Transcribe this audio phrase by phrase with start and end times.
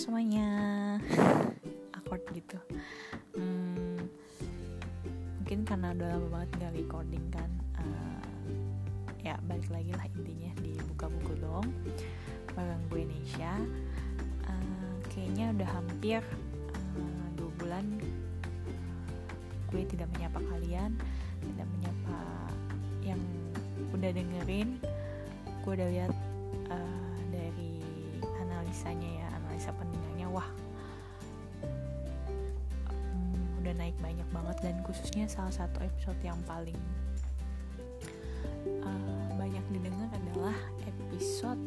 [0.00, 0.48] semuanya.
[2.00, 2.56] Akord gitu.
[3.36, 4.08] Hmm,
[5.36, 8.22] Mungkin karena udah lama banget gak recording kan uh,
[9.18, 11.66] Ya balik lagi lah intinya di buka buku dong
[12.54, 13.54] Bareng gue Nesha
[14.46, 16.22] uh, Kayaknya udah hampir
[16.98, 17.86] uh, dua bulan
[19.70, 20.94] Gue tidak menyapa kalian
[21.42, 22.18] Tidak menyapa
[23.02, 23.22] yang
[23.90, 24.78] udah dengerin.
[25.66, 26.14] Gue udah lihat
[26.70, 27.82] uh, dari
[28.40, 29.28] analisanya ya
[29.60, 30.48] analisa pendengarnya wah
[32.88, 34.56] um, udah naik banyak banget.
[34.64, 36.80] Dan khususnya salah satu episode yang paling
[38.80, 40.56] uh, banyak didengar adalah
[40.88, 41.60] episode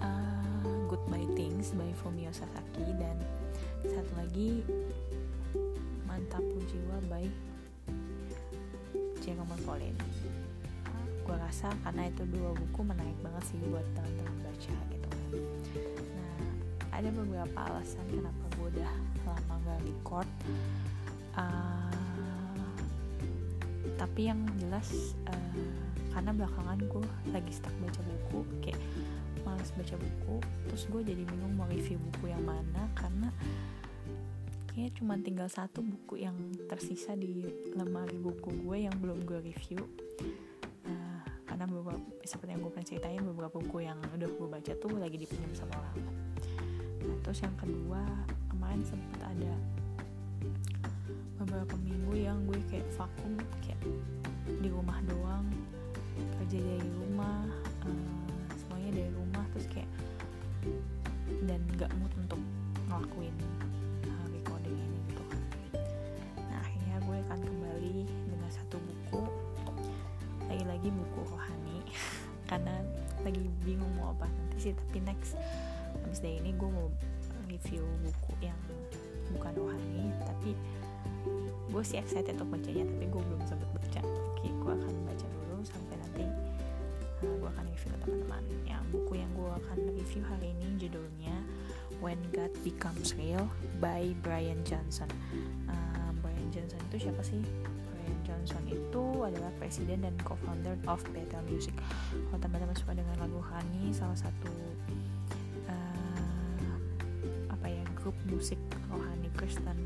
[0.00, 2.96] uh, Goodbye Things by Fumio Sasaki.
[2.96, 3.20] Dan
[3.84, 4.64] satu lagi
[6.08, 7.28] Mantap Jiwa by
[9.20, 9.96] Jerome Colin
[11.22, 14.91] gue rasa karena itu dua buku menarik banget sih buat teman-teman baca
[16.92, 18.92] ada beberapa alasan kenapa gue udah
[19.24, 20.28] lama gak record.
[21.32, 21.88] Uh,
[23.96, 25.56] tapi yang jelas uh,
[26.12, 28.80] karena belakangan gue lagi stuck baca buku kayak
[29.42, 30.36] males baca buku
[30.68, 33.32] terus gue jadi bingung mau review buku yang mana karena
[34.70, 36.36] kayaknya cuma tinggal satu buku yang
[36.68, 39.82] tersisa di lemari buku gue yang belum gue review.
[41.52, 45.20] Karena beberapa seperti yang gue pernah ceritain beberapa buku yang udah gue baca tuh lagi
[45.20, 46.31] dipinjam sama orang
[47.22, 48.02] terus yang kedua
[48.50, 49.52] kemarin sempet ada
[51.42, 53.80] beberapa minggu yang gue kayak vakum kayak
[54.62, 55.46] di rumah doang
[56.38, 57.46] kerja dari rumah
[57.86, 59.88] uh, semuanya dari rumah terus kayak
[61.48, 62.38] dan gak mood untuk
[62.86, 63.34] ngelakuin
[64.06, 65.24] uh, recording ini gitu
[66.50, 69.22] nah akhirnya gue akan kembali dengan satu buku.
[70.46, 71.78] Lagi-lagi buku rohani
[72.50, 72.74] karena
[73.24, 75.38] lagi bingung mau apa nanti sih tapi next.
[76.04, 76.88] Habis dari ini gue mau
[77.62, 78.58] review buku yang
[79.30, 80.58] bukan rohani tapi
[81.70, 84.02] gue sih excited untuk bacanya tapi gue belum sempat baca.
[84.34, 86.26] Oke gue akan baca dulu sampai nanti
[87.22, 88.42] uh, gue akan review ke teman-teman.
[88.66, 91.36] Yang buku yang gue akan review hari ini judulnya
[92.02, 93.46] When God Becomes Real
[93.78, 95.06] by Brian Johnson.
[95.70, 97.38] Uh, Brian Johnson itu siapa sih?
[97.94, 101.72] Brian Johnson itu adalah presiden dan co-founder of Bethel Music.
[102.10, 104.50] Kalau teman-teman suka dengan lagu Hani, salah satu
[108.12, 108.60] grup musik
[108.92, 109.78] rohani Kristen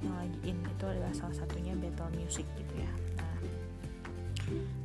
[0.00, 2.92] yang lagi in itu adalah salah satunya Bethel Music gitu ya.
[3.20, 3.38] Nah,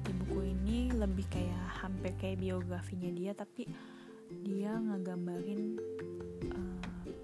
[0.04, 3.64] di buku ini lebih kayak hampir kayak biografinya dia, tapi
[4.44, 5.80] dia ngegambarin
[6.52, 6.78] uh,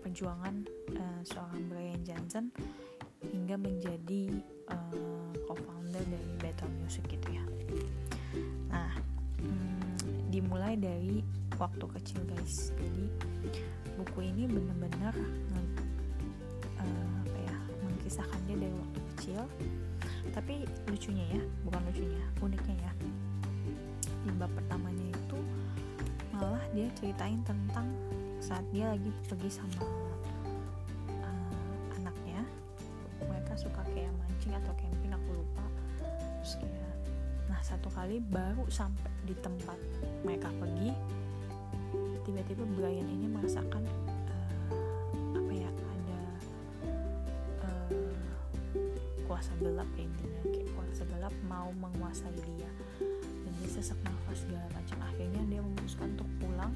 [0.06, 0.64] perjuangan
[0.96, 2.48] uh, seorang Brian Johnson
[3.28, 4.40] hingga menjadi
[4.72, 7.44] uh, co-founder dari Battle Music gitu ya.
[8.72, 8.96] Nah,
[9.44, 11.20] hmm, dimulai dari
[11.60, 12.72] waktu kecil guys.
[12.80, 13.31] Jadi
[14.22, 15.14] ini benar-benar
[16.80, 17.56] uh, apa ya
[17.86, 19.42] mengkisahkan dia dari waktu kecil.
[20.32, 22.92] Tapi lucunya ya, bukan lucunya, uniknya ya.
[24.22, 25.40] Di bab pertamanya itu
[26.32, 27.90] malah dia ceritain tentang
[28.42, 29.82] saat dia lagi pergi sama
[33.62, 35.66] suka kayak mancing atau camping aku lupa
[36.42, 36.98] terus kayak
[37.46, 39.78] nah satu kali baru sampai di tempat
[40.26, 40.90] mereka pergi
[49.62, 52.72] kuasa gelap ya intinya kayak kuasa gelap mau menguasai dia.
[53.46, 54.98] Dan dia sesak nafas segala macam.
[55.06, 56.74] Akhirnya dia memutuskan untuk pulang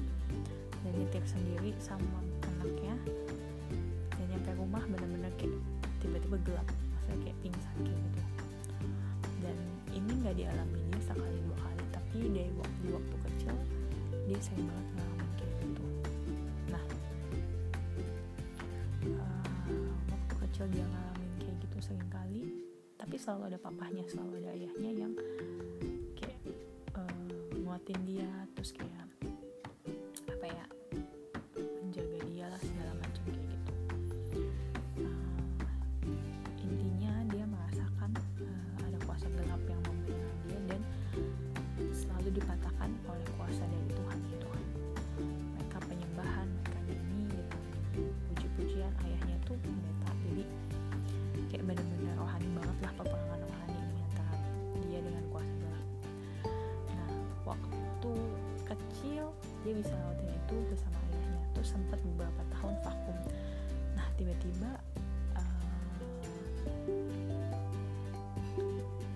[0.86, 2.94] dan nyetir sendiri sama anaknya.
[4.14, 5.58] Dan nyampe rumah bener-bener kayak
[5.98, 8.22] tiba-tiba gelap maksudnya kayak pingsan kayak gitu.
[9.42, 9.56] Dan
[9.90, 11.84] ini nggak dialami dia sekali dua kali.
[11.90, 13.54] Tapi dari waktu di waktu kecil
[14.30, 14.86] dia sering banget
[23.26, 25.12] selalu ada papahnya selalu ada ayahnya yang
[26.14, 26.38] kayak
[26.94, 27.26] uh,
[27.58, 29.02] nguatin dia terus kayak
[57.46, 58.12] waktu
[58.66, 59.30] kecil
[59.62, 61.40] dia bisa lewatin itu bersama ayahnya.
[61.54, 63.16] Terus sempat beberapa tahun vakum.
[63.94, 64.70] Nah tiba-tiba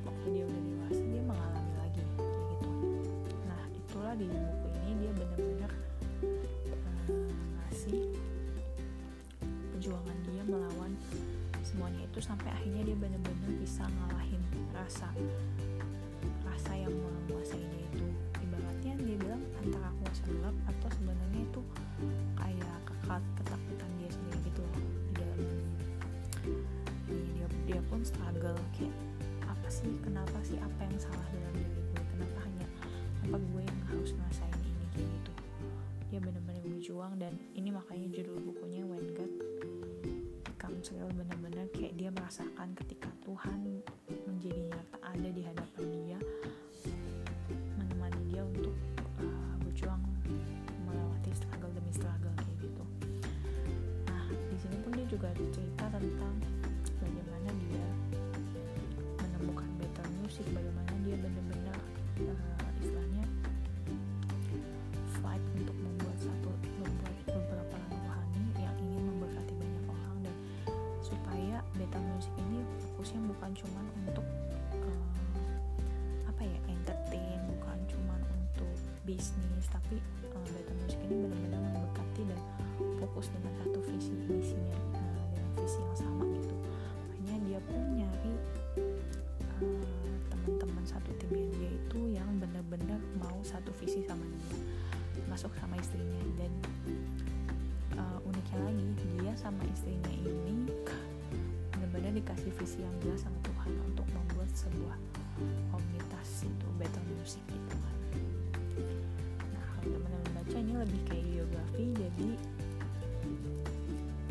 [0.06, 2.70] waktu dia udah dewasa dia mengalami lagi kayak gitu.
[3.48, 5.72] Nah itulah di buku ini dia benar-benar
[6.70, 8.00] uh, ngasih
[9.74, 10.92] perjuangan dia melawan
[11.64, 14.42] semuanya itu sampai akhirnya dia benar-benar bisa ngalahin
[14.74, 15.08] rasa
[29.80, 32.02] sih kenapa sih apa yang salah dalam diri gue?
[32.12, 32.66] Kenapa hanya
[33.24, 35.32] apa gue yang harus ngerasain ini kayak gitu?
[36.12, 39.32] Dia benar-benar berjuang dan ini makanya judul bukunya When God
[40.44, 43.59] Becomes Real benar-benar kayak dia merasakan ketika Tuhan
[73.50, 74.26] bukan cuman untuk
[74.78, 79.98] uh, apa ya entertain bukan cuman untuk bisnis tapi
[80.30, 82.38] uh, beta music ini benar-benar memberkati dan
[83.02, 86.54] fokus dengan satu visi misinya uh, dengan visi yang sama gitu.
[87.10, 88.32] Makanya dia pun nyari
[88.78, 95.74] uh, teman-teman satu timnya dia itu yang benar-benar mau satu visi sama dia masuk sama
[95.74, 96.22] istrinya.
[96.38, 96.52] Dan
[97.98, 100.70] uh, uniknya lagi dia sama istrinya ini
[102.20, 104.96] dikasih visi yang jelas sama Tuhan untuk membuat sebuah
[105.72, 107.96] komunitas itu better music gitu kan
[109.56, 112.28] nah kalau teman-teman baca ini lebih kayak biografi jadi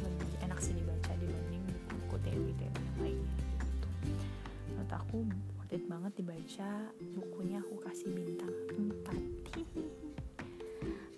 [0.06, 3.34] lebih enak sih dibaca dibanding buku teori-teori yang lainnya
[3.66, 3.88] gitu.
[4.70, 5.18] Menurut aku
[5.58, 6.72] worth it banget dibaca
[7.18, 9.50] bukunya aku kasih bintang 4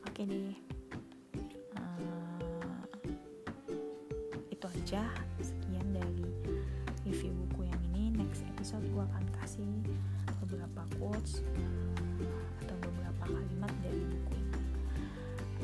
[0.08, 0.56] oke deh
[4.52, 5.04] itu aja
[7.12, 9.68] review buku yang ini next episode gue akan kasih
[10.48, 14.64] beberapa quotes uh, atau beberapa kalimat dari buku ini.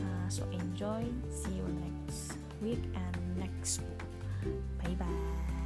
[0.04, 4.04] Uh, so enjoy see you next week and next book.
[4.84, 5.57] Bye bye